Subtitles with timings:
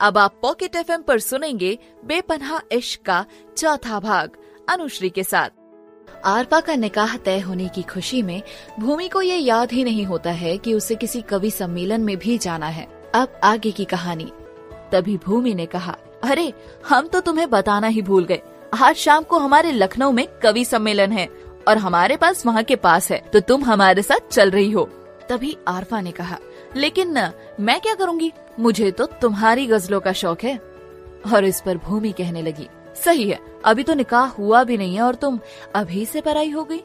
[0.00, 3.24] अब आप pocket F पर सुनेंगे बेपनाह इश्क का
[3.56, 4.30] चौथा भाग,
[4.68, 5.48] अनुश्री के साथ।
[6.24, 8.42] आरपा का निकाह तय होने की खुशी में
[8.80, 12.38] भूमि को ये याद ही नहीं होता है कि उसे किसी कवि सम्मेलन में भी
[12.38, 14.32] जाना है। अब आगे की कहानी।
[14.92, 16.52] तभी भूमि ने कहा, अरे,
[16.88, 18.40] हम तो तुम्हें बताना ही भूल गए।
[18.82, 21.28] आज शाम को हमारे लखनऊ में कवि सम्मेलन है
[21.68, 24.84] और हमारे पास वहाँ के पास है तो तुम हमारे साथ चल रही हो।
[25.28, 26.38] तभी आरफा ने कहा
[26.76, 27.18] लेकिन
[27.60, 28.32] मैं क्या करूँगी?
[28.60, 30.56] मुझे तो तुम्हारी गजलों का शौक है।
[31.34, 35.02] और इस पर भूमि कहने लगी, सही है, अभी तो निकाह हुआ भी नहीं है
[35.02, 35.38] और तुम
[35.74, 36.80] अभी से पराई हो गई।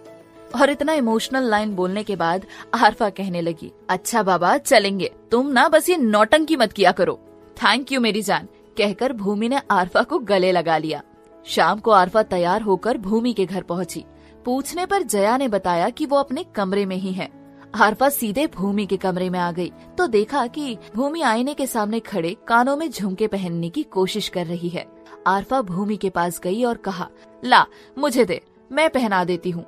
[0.55, 5.67] और इतना इमोशनल लाइन बोलने के बाद आरफा कहने लगी अच्छा बाबा, चलेंगे, तुम ना
[5.70, 7.19] बस ये नौटंकी मत किया करो।
[7.58, 8.47] थैंक यू मेरी जान,
[8.77, 11.02] कहकर भूमि ने आरफा को गले लगा लिया।
[11.45, 14.03] शाम को आरफा तैयार होकर भूमि के घर पहुँची।
[14.45, 17.30] पूछने पर जया ने बताया कि वो अपने कमरे में ही है।
[17.73, 22.00] आरफा सीधे भूमि के कमरे में आ गई तो देखा कि भूमि आईने के सामने
[22.00, 24.86] खड़े कानों में झुमके पहनने की कोशिश कर रही है।
[25.28, 27.09] आरफा भूमि के पास गई और कहा,
[27.45, 27.66] ला,
[27.98, 29.66] मुझे दे, मैं पहना देती हूँ।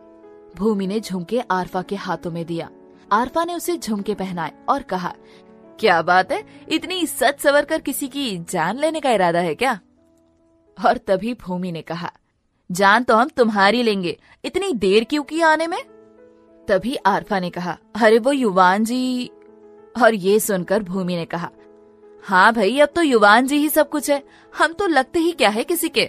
[0.55, 2.69] भूमि ने झुमके आरफा के हाथों में दिया।
[3.11, 5.13] आरफा ने उसे झुमके पहनाए और कहा,
[5.79, 6.43] क्या बात है?
[6.69, 9.79] इतनी सच सवर कर किसी की जान लेने का इरादा है क्या?
[10.77, 12.11] और तभी भूमि ने कहा,
[12.69, 15.83] जान तो हम तुम्हारी लेंगे, इतनी देर क्यों की आने में?
[16.71, 19.29] तभी आरफा ने कहा, अरे वो युवान जी।
[19.95, 21.49] और ये सुनकर भूमि ने कहा
[22.23, 24.21] हाँ भाई, अब तो युवान जी ही सब कुछ है।
[24.53, 26.05] हम तो लगते ही क्या है किसी के?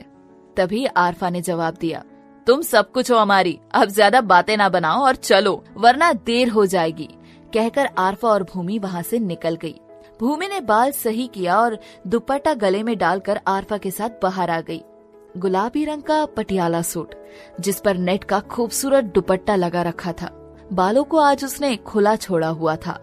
[0.57, 2.03] तभी आरफा ने जवाब दिया,
[2.47, 6.67] तुम सब कुछ हो हमारी, अब ज़्यादा बातें ना बनाओ और चलो, वरना देर हो
[6.67, 7.09] जाएगी।
[7.55, 9.75] कहकर आरफा और भूमि वहाँ से निकल गई।
[10.21, 14.61] भूमि ने बाल सही किया और दुपट्टा गले में डालकर आरफा के साथ बाहर आ
[14.61, 14.81] गई।
[15.37, 17.15] गुलाबी रंग का पटियाला सूट,
[17.61, 20.31] जिस पर नेट का खूबसूरत दुपट्टा लगा रखा था।
[20.73, 23.01] बालों को आज उसने खुला छोड़ा हुआ था।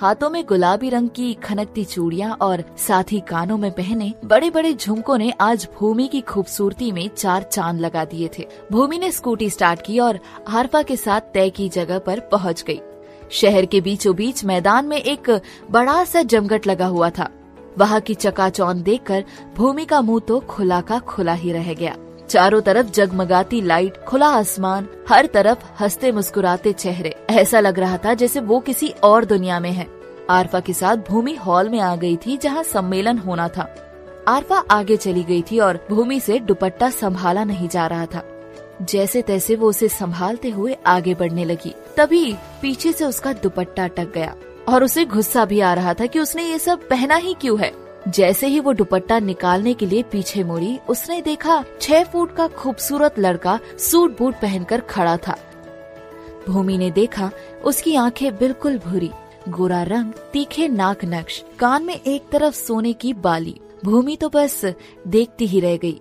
[0.00, 4.72] हाथों में गुलाबी रंग की खनकती चूड़ियाँ और साथ ही कानों में पहने बड़े बड़े
[4.74, 9.50] झुमकों ने आज भूमि की खूबसूरती में चार चाँद लगा दिए थे। भूमि ने स्कूटी
[9.50, 12.80] स्टार्ट की और हारफा के साथ तय की जगह पर पहुँच गई।
[13.30, 15.30] शहर के बीचों बीच मैदान में एक
[15.70, 17.30] बड़ा सा जमघट लगा हुआ था।
[17.78, 19.24] वहाँ की चकाचौंध देखकर
[19.56, 21.96] भूमि का मुँह तो खुला का खुला ही रह गया।
[22.30, 28.14] चारों तरफ़ जगमगाती लाइट, खुला आसमान, हर तरफ़ हँसते मुस्कुराते चेहरे। ऐसा लग रहा था
[28.14, 29.86] जैसे वो किसी और दुनिया में है।
[30.30, 33.74] आरफा के साथ भूमि हॉल में आ गई थी जहाँ सम्मेलन होना था।
[34.28, 38.24] आरफा आगे चली गई थी और भूमि से दुपट्टा संभाला नहीं जा रहा था।
[38.82, 44.12] जैसे तैसे वो उसे संभालते हुए आगे बढ़ने लगी। तभी पीछे से उसका दुपट्टा अटक
[44.14, 44.34] गया
[44.68, 47.89] और उसे गुस्सा भी आ रहा था कि उसने ये सब पहना ही क्यों है।
[48.08, 53.18] जैसे ही वो दुपट्टा निकालने के लिए पीछे मुड़ी, उसने देखा छह फुट का खूबसूरत
[53.18, 55.38] लड़का सूट बूट पहनकर खड़ा था।
[56.48, 57.30] भूमि ने देखा
[57.64, 59.10] उसकी आँखें बिल्कुल भूरी,
[59.48, 64.64] गोरा रंग, तीखे नाक नक्श, कान में एक तरफ़ सोने की बाली। भूमि तो बस
[65.06, 66.00] देखती ही रह गई।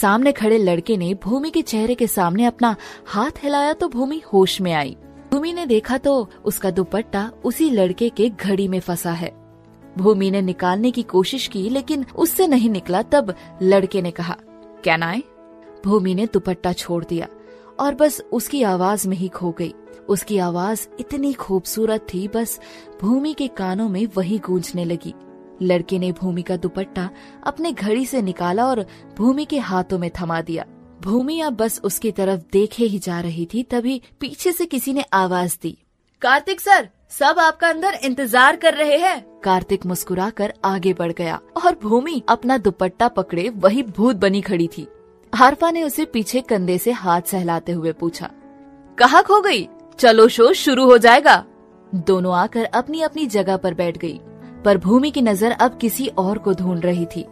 [0.00, 2.76] सामने खड़े लड़के ने भूमि के चेहरे के सामने अपना
[3.06, 4.96] हाथ हिलाया तो भूमि होश में आई।
[5.32, 9.39] भूमि ने देखा तो उसका दुपट्टा उसी लड़के के घड़ी में फंसा है।
[9.98, 14.36] भूमि ने निकालने की कोशिश की, लेकिन उससे नहीं निकला। तब लड़के ने कहा
[14.84, 15.22] कैन आई
[15.84, 17.28] भूमि ने दुपट्टा छोड़ दिया
[17.80, 19.72] और बस उसकी आवाज़ में ही खो गई।
[20.08, 22.60] उसकी आवाज़ इतनी खूबसूरत थी, बस
[23.00, 25.14] भूमि के कानों में वही गूंजने लगी।
[25.62, 27.08] लड़के ने भूमि का दुपट्टा
[27.44, 28.84] अपने घड़ी से निकाला और
[29.18, 30.64] भूमि के हाथों में थमा दिया।
[31.02, 35.04] भूमि अब बस उसकी तरफ़ देखे ही जा रही थी, तभी पीछे से किसी ने
[35.12, 35.76] आवाज़ दी,
[36.22, 41.76] कार्तिक सर सब आपका अंदर इंतज़ार कर रहे हैं। कार्तिक मुस्कुराकर आगे बढ़ गया और
[41.82, 44.86] भूमि अपना दुपट्टा पकड़े वही भूत बनी खड़ी थी।
[45.32, 48.30] हारफा ने उसे पीछे कंधे से हाथ सहलाते हुए पूछा,
[48.98, 49.68] कहा खो गई?
[49.98, 51.44] चलो शो शुरू हो जाएगा।
[51.92, 54.20] दोनों आकर अपनी अपनी जगह पर बैठ गई,
[54.64, 57.26] पर भूमि की नज़र अब किसी और को ढूंढ रही थी।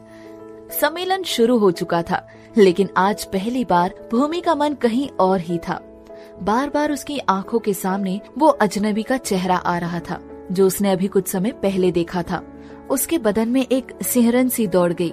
[0.73, 5.59] सम्मेलन शुरू हो चुका था, लेकिन आज पहली बार भूमि का मन कहीं और ही
[5.59, 5.81] था।
[6.43, 10.21] बार बार उसकी आँखों के सामने वो अजनबी का चेहरा आ रहा था,
[10.53, 12.43] जो उसने अभी कुछ समय पहले देखा था।
[12.91, 15.13] उसके बदन में एक सिहरन सी दौड़ गई।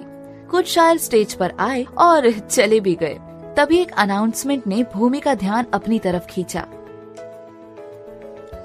[0.50, 3.18] कुछ शायर स्टेज पर आए और चले भी गए।
[3.56, 6.66] तभी एक अनाउंसमेंट ने भूमि का ध्यान अपनी तरफ़ खींचा।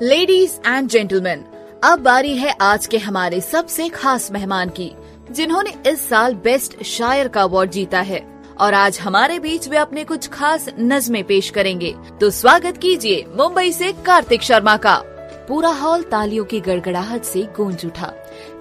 [0.01, 1.45] लेडीज़ एंड जेंटलमैन
[1.83, 4.91] अब बारी है आज के हमारे सबसे खास मेहमान की,
[5.31, 8.30] जिन्होंने इस साल बेस्ट शायर का अवार्ड जीता है।
[8.61, 13.71] और आज हमारे बीच वे अपने कुछ खास नज़में पेश करेंगे। तो स्वागत कीजिए मुंबई
[13.71, 14.95] से कार्तिक शर्मा का।
[15.47, 18.13] पूरा हॉल तालियों की गड़गड़ाहट से गूंज उठा।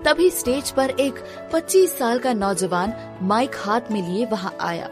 [0.05, 1.15] तभी स्टेज पर एक
[1.53, 2.93] 25 साल का नौजवान
[3.23, 4.91] माइक हाथ में लिए वहाँ आया।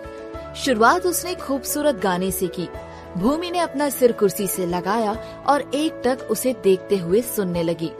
[0.56, 2.68] शुरुआत उसने खूबसूरत गाने से की।
[3.16, 5.12] भूमि ने अपना सिर कुर्सी से लगाया
[5.46, 7.90] और एक टक उसे देखते हुए सुनने लगी।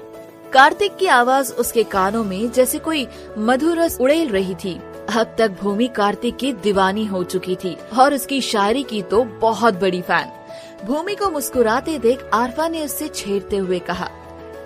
[0.52, 3.06] कार्तिक की आवाज़ उसके कानों में जैसे कोई
[3.38, 8.40] मधुरस उड़ेल रही थी। अब तक भूमि कार्तिक की दीवानी हो चुकी थी और उसकी
[8.40, 13.78] शायरी की तो बहुत बड़ी फ़ैन। भूमि को मुस्कुराते देख आरफा ने उससे छेड़ते हुए
[13.78, 14.08] कहा,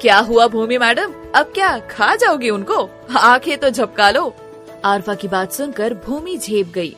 [0.00, 1.12] क्या हुआ भूमि मैडम?
[1.34, 2.88] अब क्या खा जाओगी उनको?
[3.18, 4.34] आँखें तो झपका लो।
[4.84, 6.94] आरफा की बात सुनकर भूमि झेप गई।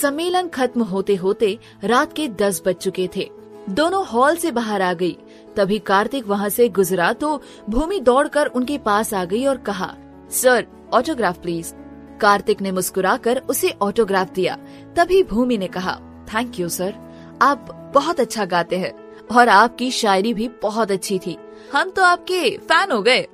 [0.00, 3.30] सम्मेलन खत्म होते होते रात के दस बज चुके थे।
[3.70, 5.16] दोनों हॉल से बाहर आ गई।
[5.56, 7.40] तभी कार्तिक वहाँ से गुजरा तो
[7.70, 9.94] भूमि दौड़कर उनके पास आ गई और कहा,
[10.32, 11.74] सर, ऑटोग्राफ प्लीज़।
[12.20, 14.56] कार्तिक ने मुस्कुराकर उसे ऑटोग्राफ दिया।
[14.96, 15.94] तभी भूमि ने कहा
[16.28, 16.94] थैंक यू सर
[17.42, 18.92] आप बहुत अच्छा गाते हैं
[19.30, 21.36] और आपकी शायरी भी बहुत अच्छी थी।
[21.72, 23.26] हम तो आपके फ़ैन हो गए।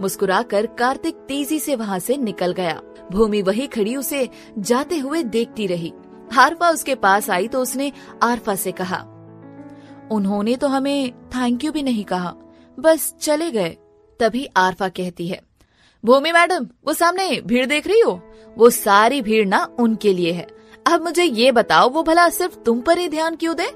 [0.00, 2.80] मुस्कुराकर कार्तिक तेज़ी से वहाँ से निकल गया।
[3.12, 4.28] भूमि वही खड़ी उसे
[4.58, 5.92] जाते हुए देखती रही।
[6.38, 7.92] आरफा उसके पास आई तो उसने
[8.22, 8.96] आरफा से कहा,
[10.12, 12.34] उन्होंने तो हमें थैंक यू भी नहीं कहा।
[12.78, 13.76] बस चले गए,
[14.20, 15.40] तभी आरफा कहती है।
[16.06, 18.20] भूमि मैडम, वो सामने भीड़ देख रही हो?
[18.58, 20.46] वो सारी भीड़ ना उनके लिए है।
[20.86, 23.66] अब मुझे ये बताओ, वो भला सिर्फ़ तुम पर ही ध्यान क्यों दे?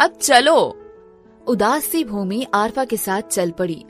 [0.00, 0.80] अब चलो।
[1.46, 3.84] उदास सी भूमि आरफा के साथ चल पड़ी।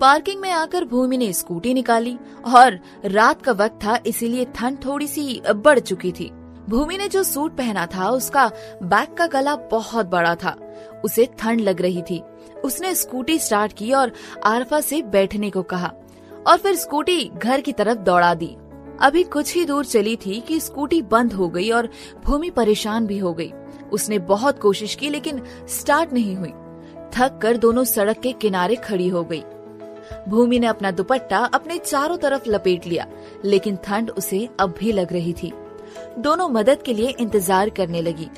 [0.00, 2.18] पार्किंग में आकर भूमि ने स्कूटी निकाली
[2.54, 6.30] और रात का वक्त था, इसीलिए ठंड थोड़ी सी बढ़ चुकी थी।
[6.68, 8.50] भूमि ने जो सूट पहना था, उसका
[8.82, 10.56] बैक का गला बहुत बड़ा था।
[11.04, 12.22] उसे ठंड लग रही थी।
[12.64, 14.12] उसने स्कूटी स्टार्ट की और
[14.44, 15.92] आरफा से बैठने को कहा।
[16.46, 18.56] और फिर स्कूटी घर की तरफ़ दौड़ा दी।
[19.00, 21.88] अभी कुछ ही दूर चली थी कि स्कूटी बंद हो गई और
[22.24, 23.52] भूमि परेशान भी हो गई।
[23.92, 26.52] उसने बहुत कोशिश की, लेकिन स्टार्ट नहीं हुई।
[27.14, 29.42] थक कर दोनों सड़क के किनारे खड़ी हो गई।
[30.28, 33.06] भूमि ने अपना दुपट्टा अपने चारों तरफ़ लपेट लिया,
[33.44, 35.52] लेकिन ठंड उसे अब भी लग रही थी।
[36.18, 38.28] दोनों मदद के लिए इंतज़ार करने लगी।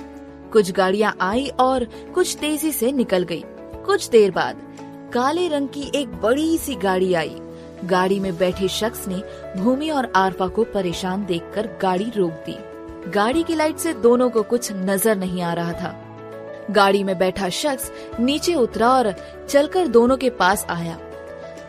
[0.52, 1.84] कुछ गाड़ियाँ आई और
[2.14, 3.42] कुछ तेज़ी से निकल गई।
[3.86, 4.60] कुछ देर बाद
[5.14, 7.36] काले रंग की एक बड़ी सी गाड़ी आई।
[7.84, 9.22] गाड़ी में बैठे शख्स ने
[9.56, 12.56] भूमि और आरफा को परेशान देखकर गाड़ी रोक दी।
[13.10, 15.94] गाड़ी की लाइट से दोनों को कुछ नज़र नहीं आ रहा था।
[16.70, 17.90] गाड़ी में बैठा शख्स
[18.20, 19.12] नीचे उतरा और
[19.48, 20.98] चलकर दोनों के पास आया।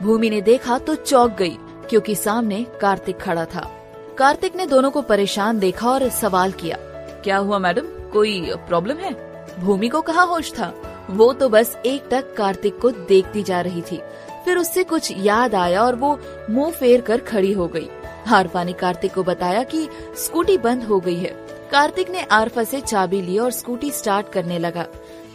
[0.04, 1.58] भूमि ने देखा तो चौक गई,
[1.90, 3.70] क्योंकि सामने कार्तिक खड़ा था।
[4.18, 6.78] कार्तिक ने दोनों को परेशान देखा और सवाल किया,
[7.24, 7.88] क्या हुआ मैडम?
[8.14, 9.14] कोई प्रॉब्लम है?
[9.60, 10.74] भूमि को कहा होश था?
[11.10, 14.00] वो तो बस एक टक कार्तिक को देखती जा रही थी।
[14.46, 16.18] फिर उससे कुछ याद आया और वो
[16.50, 17.90] मुँह फेर कर खड़ी हो गई।
[18.28, 19.88] आरफा ने कार्तिक को बताया कि
[20.18, 21.32] स्कूटी बंद हो गई है।
[21.72, 24.86] कार्तिक ने आरफा से चाबी ली और स्कूटी स्टार्ट करने लगा,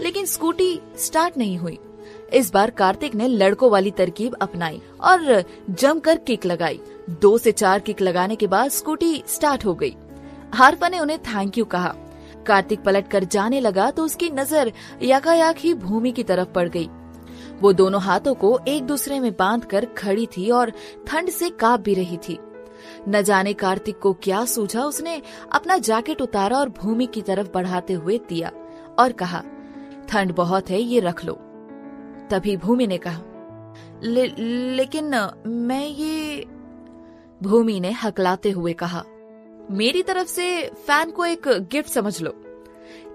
[0.01, 1.79] लेकिन स्कूटी स्टार्ट नहीं हुई।
[2.33, 6.81] इस बार कार्तिक ने लड़कों वाली तरकीब अपनाई और जमकर किक लगाई।
[7.13, 9.95] दो से चार किक लगाने के बाद स्कूटी स्टार्ट हो गई।
[10.55, 11.95] हारपा ने उन्हें थैंक यू कहा।
[12.47, 14.73] कार्तिक पलट कर जाने लगा तो उसकी नज़र
[15.03, 16.89] यकायाक ही भूमि की तरफ़ पड़ गई।
[17.63, 20.73] वो दोनों हाथों को एक दूसरे में बाँध कर खड़ी थी और
[21.07, 22.39] ठंड से काप भी रही थी।
[23.09, 25.21] न जाने कार्तिक को क्या सूझा उसने
[25.53, 28.53] अपना जैकेट उतारा और भूमि की तरफ़ बढ़ाते हुए दिया
[28.99, 29.43] और कहा
[30.09, 31.35] ठंड बहुत है ये रख लो।
[32.31, 33.23] तभी भूमि ने कहा
[34.03, 34.27] ले,
[34.77, 35.15] लेकिन
[35.47, 36.45] मैं ये
[37.43, 39.05] भूमि ने हकलाते हुए कहा
[39.71, 42.31] मेरी तरफ़ से फ़ैन को एक गिफ्ट समझ लो।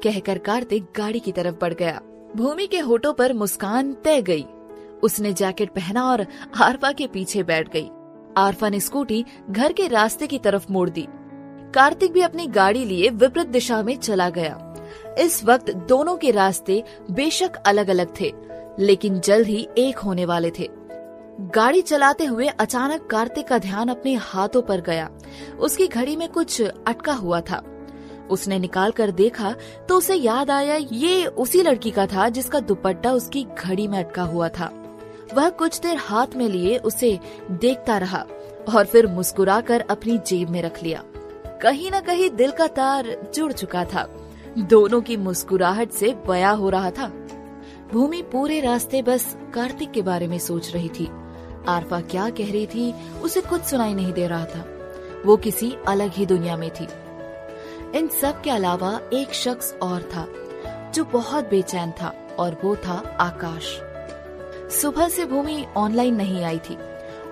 [0.03, 2.01] कहकर कार्तिक गाड़ी की तरफ़ बढ़ गया।
[2.35, 4.45] भूमि के होठों पर मुस्कान तय गई।
[5.03, 6.25] उसने जैकेट पहना और
[6.61, 7.89] आरफा के पीछे बैठ गई।
[8.37, 11.07] आरफा ने स्कूटी घर के रास्ते की तरफ़ मोड़ दी।
[11.75, 14.73] कार्तिक भी अपनी गाड़ी लिए विपरीत दिशा में चला गया।
[15.19, 18.33] इस वक्त दोनों के रास्ते बेशक अलग अलग थे,
[18.79, 20.69] लेकिन जल्द ही एक होने वाले थे।
[21.39, 25.09] गाड़ी चलाते हुए अचानक कार्तिक का ध्यान अपने हाथों पर गया।
[25.59, 27.63] उसकी घड़ी में कुछ अटका हुआ था।
[28.31, 29.53] उसने निकाल कर देखा
[29.89, 34.23] तो उसे याद आया, ये उसी लड़की का था जिसका दुपट्टा उसकी घड़ी में अटका
[34.23, 34.71] हुआ था।
[35.33, 37.19] वह कुछ देर हाथ में लिए उसे
[37.51, 38.25] देखता रहा
[38.75, 41.03] और फिर मुस्कुराकर अपनी जेब में रख लिया।
[41.61, 44.07] कहीं न कहीं दिल का तार जुड़ चुका था।
[44.59, 47.07] दोनों की मुस्कुराहट से बया हो रहा था।
[47.91, 51.09] भूमि पूरे रास्ते बस कार्तिक के बारे में सोच रही थी।
[51.67, 54.65] आरफा क्या कह रही थी, उसे कुछ सुनाई नहीं दे रहा था।
[55.25, 56.87] वो किसी अलग ही दुनिया में थी।
[57.95, 60.27] इन सब के अलावा एक शख्स और था,
[60.91, 63.65] जो बहुत बेचैन था, और वो था आकाश।
[64.81, 66.77] सुबह से भूमि ऑनलाइन नहीं आई थी,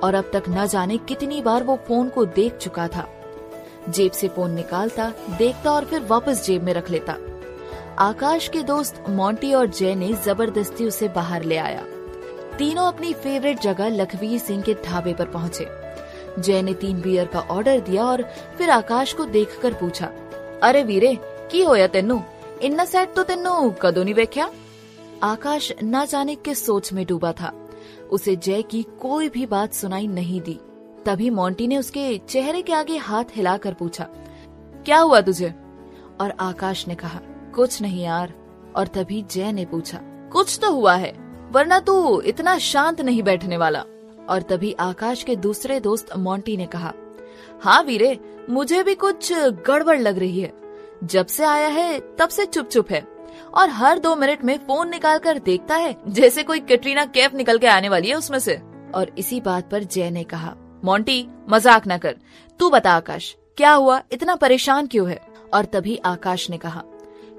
[0.03, 3.07] और अब तक न जाने कितनी बार वो फ़ोन को देख चुका था।
[3.89, 7.17] जेब से फ़ोन निकालता, देखता और फिर वापस जेब में रख लेता।
[7.99, 11.83] आकाश के दोस्त मोंटी और जय ने ज़बरदस्ती उसे बाहर ले आया।
[12.57, 15.67] तीनों अपनी फेवरेट जगह लखवीर सिंह के ढाबे पर पहुँचे।
[16.39, 18.21] जय ने तीन बियर का ऑर्डर दिया और
[18.57, 20.11] फिर आकाश को देखकर पूछा
[20.63, 21.17] अरे वीरे,
[21.51, 22.21] की होया तेनू?
[22.61, 24.49] इन्ना सेट तो तेनू कदों नहीं वेख्या?
[25.23, 27.51] आकाश न जाने किस सोच में डूबा था।
[28.11, 30.59] उसे जय की कोई भी बात सुनाई नहीं दी।
[31.05, 34.07] तभी मोंटी ने उसके चेहरे के आगे हाथ हिलाकर पूछा,
[34.85, 35.53] क्या हुआ तुझे?
[36.21, 37.19] और आकाश ने कहा,
[37.55, 38.33] कुछ नहीं यार।
[38.75, 39.99] और तभी जय ने पूछा,
[40.33, 41.13] कुछ तो हुआ है,
[41.51, 43.83] वरना तू इतना शांत नहीं बैठने वाला?
[44.29, 46.93] और तभी आकाश के दूसरे दोस्त मोंटी ने कहा
[47.61, 48.19] हाँ वीरे,
[48.49, 50.53] मुझे भी कुछ गड़बड़ लग रही है।
[51.03, 53.07] जब से आया है, तब से चुप चुप है।
[53.53, 57.57] और हर दो मिनट में फ़ोन निकाल कर देखता है, जैसे कोई कैटरीना कैफ निकल
[57.57, 58.61] के आने वाली है उसमें से।
[58.95, 62.15] और इसी बात पर जय ने कहा, मोंटी, मज़ाक न कर।
[62.59, 64.01] तू बता आकाश, क्या हुआ?
[64.11, 65.21] इतना परेशान क्यों है?
[65.53, 66.83] और तभी आकाश ने कहा,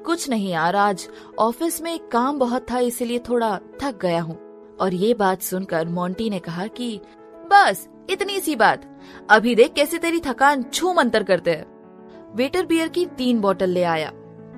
[0.05, 4.95] कुछ नहीं यार, आज ऑफ़िस में काम बहुत था, इसीलिए थोड़ा थक गया हूँ। और
[4.95, 7.01] ये बात सुनकर मोंटी ने कहा कि,
[7.47, 8.92] बस, इतनी सी बात।
[9.31, 11.67] अभी देख कैसे तेरी थकान छू मंतर करते हैं।
[12.37, 14.11] वेटर बियर की तीन बोतल ले आया।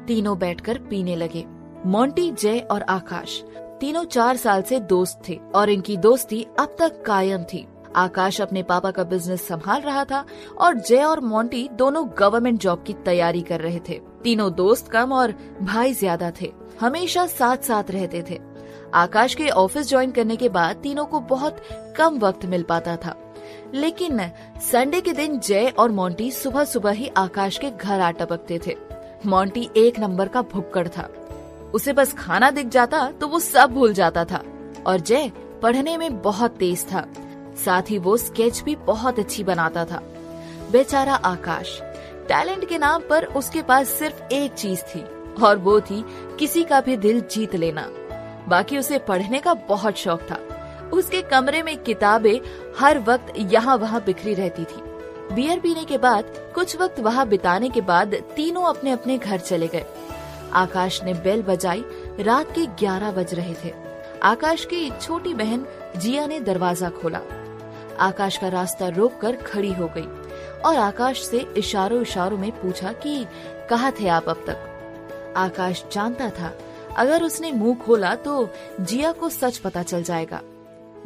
[0.07, 1.45] तीनों बैठकर पीने लगे।
[1.87, 3.43] मोंटी जय और आकाश।
[3.81, 8.63] तीनों चार साल से दोस्त थे और इनकी दोस्ती अब तक कायम थी। आकाश अपने
[8.63, 10.25] पापा का बिज़नेस संभाल रहा था
[10.59, 15.13] और जय और मोंटी दोनों गवर्नमेंट जॉब की तैयारी कर रहे थे। तीनों दोस्त कम
[15.13, 18.39] और भाई ज़्यादा थे। हमेशा साथ साथ रहते थे।
[18.95, 21.61] आकाश के ऑफ़िस ज्वाइन करने के बाद तीनों को बहुत
[21.97, 23.17] कम वक्त मिल पाता था।
[23.75, 24.21] लेकिन
[24.73, 28.77] संडे के दिन जय और मोंटी सुबह सुबह ही आकाश के घर आ टपकते थे।
[29.27, 31.09] मोंटी एक नंबर का भुक्कड़ था।
[31.75, 34.43] उसे बस खाना दिख जाता तो वो सब भूल जाता था
[34.87, 35.31] और जय
[35.63, 37.07] पढ़ने में बहुत तेज था।
[37.65, 40.03] साथ ही वो स्केच भी बहुत अच्छी बनाता था।
[40.73, 41.79] बेचारा आकाश,
[42.29, 45.05] टैलेंट के नाम पर उसके पास सिर्फ़ एक चीज़ थी
[45.43, 46.05] और वो थी
[46.39, 47.89] किसी का भी दिल जीत लेना।
[48.49, 50.39] बाकी उसे पढ़ने का बहुत शौक था।
[50.93, 52.41] उसके कमरे में किताबें
[52.79, 54.83] हर वक्त यहाँ वहाँ बिखरी रहती थी।
[55.35, 56.25] बियर पीने के बाद,
[56.55, 59.85] कुछ वक्त वहाँ बिताने के बाद तीनों अपने अपने घर चले गए।
[60.53, 61.85] आकाश ने बेल बजाई,
[62.21, 63.73] रात के ग्यारह बज रहे थे।
[64.23, 67.21] आकाश की छोटी बहन जिया ने दरवाज़ा खोला।
[68.01, 70.07] आकाश का रास्ता रोक कर खड़ी हो गई
[70.61, 73.27] और आकाश से इशारों इशारों में पूछा कि,
[73.71, 75.35] कहा थे आप अब तक?
[75.37, 76.53] आकाश जानता था,
[76.97, 78.49] अगर उसने मुँह खोला तो
[78.81, 80.41] जिया को सच पता चल जाएगा।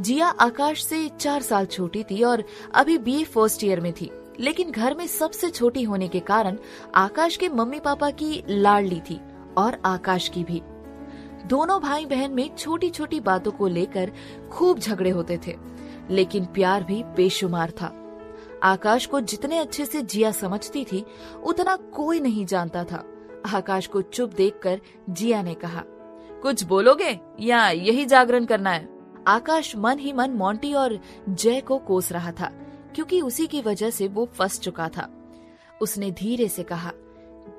[0.00, 4.70] जिया आकाश से चार साल छोटी थी और अभी बी फ़र्स्ट ईयर में थी। लेकिन
[4.70, 6.56] घर में सबसे छोटी होने के कारण
[6.94, 9.20] आकाश के मम्मी पापा की लाडली थी
[9.56, 10.62] और आकाश की भी।
[11.46, 14.12] दोनों भाई बहन में छोटी छोटी बातों को लेकर
[14.52, 15.56] खूब झगड़े होते थे,
[16.10, 17.94] लेकिन प्यार भी बेशुमार था।
[18.62, 21.04] आकाश को जितने अच्छे से जिया समझती थी,
[21.44, 23.04] उतना कोई नहीं जानता था।
[23.54, 25.82] आकाश को चुप देखकर जिया ने कहा,
[26.42, 28.97] कुछ बोलोगे या यही जागरण करना है?
[29.28, 32.50] आकाश मन ही मन मोंटी और जय को कोस रहा था,
[32.94, 35.08] क्योंकि उसी की वजह से वो फंस चुका था।
[35.80, 36.92] उसने धीरे से कहा,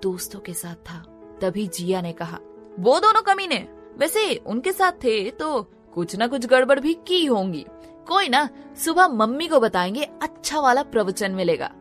[0.03, 0.99] दोस्तों के साथ था,
[1.41, 2.39] तभी जिया ने कहा,
[2.79, 5.61] वो दोनों कमीने वैसे उनके साथ थे तो
[5.93, 7.65] कुछ न कुछ गड़बड़ भी की होंगी।
[8.07, 8.47] कोई ना,
[8.77, 11.71] सुबह मम्मी को बताएँगे अच्छा वाला प्रवचन मिलेगा।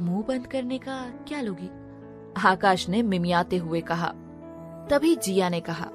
[0.00, 1.70] मुँह बंद करने का क्या लोगी?
[2.38, 4.12] आकाश ने मिमियाते हुए कहा।
[4.90, 5.90] तभी जिया ने कहा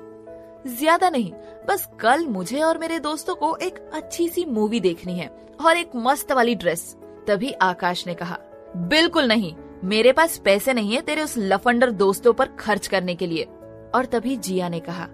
[0.65, 1.31] ज़्यादा नहीं,
[1.67, 5.27] बस कल मुझे और मेरे दोस्तों को एक अच्छी सी मूवी देखनी है,
[5.59, 6.95] और एक मस्त वाली ड्रेस
[7.27, 8.37] तभी आकाश ने कहा।
[8.77, 13.27] बिल्कुल नहीं, मेरे पास पैसे नहीं है तेरे उस लफंडर दोस्तों पर खर्च करने के
[13.27, 13.47] लिए।
[13.95, 15.07] और तभी जिया ने कहा,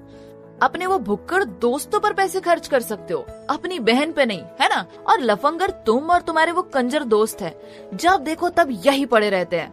[0.62, 4.68] अपने वो भुक्कड़ दोस्तों पर पैसे खर्च कर सकते हो, अपनी बहन पे नहीं, है
[4.70, 4.86] ना?
[5.08, 7.56] और लफंगर तुम और तुम्हारे वो कंजर दोस्त है,
[7.94, 9.72] जब देखो तब यही पड़े रहते हैं।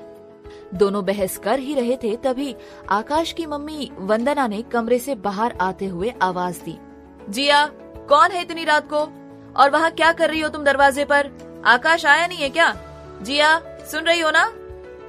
[0.74, 2.54] दोनों बहस कर ही रहे थे, तभी
[2.88, 6.78] आकाश की मम्मी वंदना ने कमरे से बाहर आते हुए आवाज़ दी।
[7.28, 7.66] जिया,
[8.08, 8.98] कौन है इतनी रात को?
[9.56, 11.30] और वहाँ क्या कर रही हो तुम दरवाजे पर?
[11.66, 12.76] आकाश आया नहीं है क्या?
[13.22, 13.58] जिया,
[13.90, 14.52] सुन रही हो ना?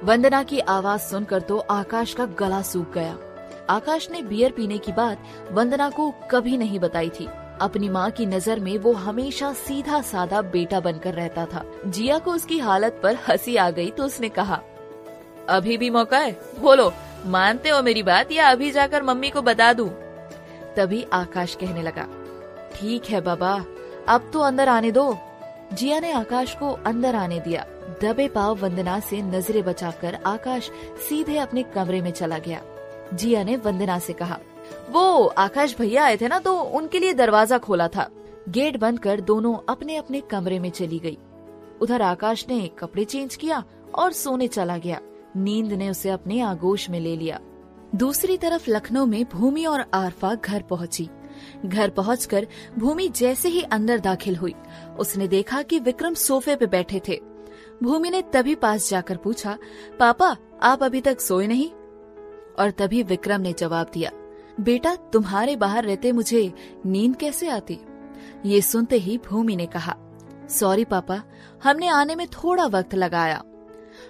[0.04, 3.16] वंदना की आवाज़ सुनकर तो आकाश का गला सूख गया।
[3.70, 7.28] आकाश ने बियर पीने की बात वंदना को कभी नहीं बताई थी।
[7.60, 12.32] अपनी माँ की नज़र में वो हमेशा सीधा साधा बेटा बनकर रहता था। जिया को
[12.32, 14.60] उसकी हालत पर हँसी आ गई तो उसने कहा
[15.48, 16.32] अभी भी मौका है?
[16.60, 16.92] बोलो,
[17.26, 19.88] मानते हो मेरी बात या अभी जाकर मम्मी को बता दूँ?
[20.76, 22.06] तभी आकाश कहने लगा,
[22.74, 23.54] ठीक है बाबा,
[24.08, 25.16] अब तो अंदर आने दो।
[25.72, 27.64] जिया ने आकाश को अंदर आने दिया।
[28.02, 30.70] दबे पाव वंदना से नज़रें बचाकर आकाश
[31.08, 32.60] सीधे अपने कमरे में चला गया।
[33.14, 34.38] जिया ने वंदना से कहा,
[34.90, 38.08] वो, आकाश भैया आए थे ना तो उनके लिए दरवाज़ा खोला था।
[38.48, 41.18] गेट बंद कर दोनों अपने अपने कमरे में चली गई।
[41.80, 43.62] उधर आकाश ने कपड़े चेंज किया
[43.94, 45.00] और सोने चला गया।
[45.36, 47.40] नींद ने उसे अपने आगोश में ले लिया।
[47.94, 51.08] दूसरी तरफ़ लखनऊ में भूमि और आरफा घर पहुँची।
[51.66, 52.46] घर पहुंचकर
[52.78, 54.54] भूमि जैसे ही अंदर दाखिल हुई।
[54.98, 57.20] उसने देखा कि विक्रम सोफे पे बैठे थे।
[57.82, 59.58] भूमि ने तभी पास जाकर पूछा,
[60.00, 61.70] पापा, आप अभी तक सोए नहीं?
[62.58, 64.10] और तभी विक्रम ने जवाब दिया,
[64.60, 66.52] बेटा, तुम्हारे बाहर रहते मुझे
[66.86, 67.78] नींद कैसे आती?
[68.46, 69.96] ये सुनते ही भूमि ने कहा,
[70.48, 71.22] सॉरी पापा,
[71.64, 73.42] हमने आने में थोड़ा वक्त लगाया।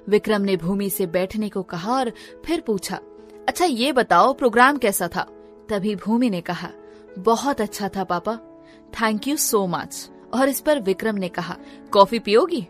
[0.08, 2.12] विक्रम ने भूमि से बैठने को कहा और
[2.44, 3.00] फिर पूछा
[3.48, 5.26] अच्छा ये बताओ, प्रोग्राम कैसा था?
[5.68, 6.70] तभी भूमि ने कहा,
[7.18, 8.36] बहुत अच्छा था, पापा।
[8.94, 11.56] थैंक यू सो मच और इस पर विक्रम ने कहा,
[11.92, 12.60] कॉफ़ी पियोगी?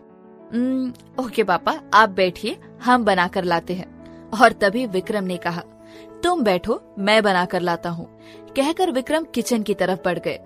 [1.23, 5.63] ओके, पापा, आप बैठिए, हम बना कर लाते हैं। और तभी विक्रम ने कहा,
[6.23, 8.19] तुम बैठो, मैं बना कर लाता हूँ।
[8.55, 10.39] कहकर विक्रम किचन की तरफ़ बढ़ गए।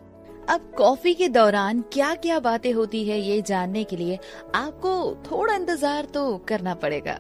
[0.50, 4.18] अब कॉफ़ी के दौरान क्या क्या बातें होती है, ये जानने के लिए
[4.56, 4.92] आपको
[5.26, 7.20] थोड़ा इंतज़ार तो करना पड़ेगा।